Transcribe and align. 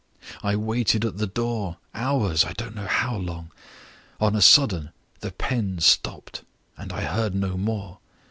I 0.41 0.55
waited 0.55 1.05
at 1.05 1.19
the 1.19 1.27
door 1.27 1.77
hours 1.93 2.43
I 2.43 2.53
don't 2.53 2.73
know 2.75 2.87
how 2.87 3.15
long. 3.17 3.51
On 4.19 4.35
a 4.35 4.41
sudden, 4.41 4.89
the 5.19 5.31
pen 5.31 5.77
stopped; 5.79 6.41
and 6.75 6.91
I 6.91 7.01
heard 7.03 7.35
no 7.35 7.55
more. 7.55 7.99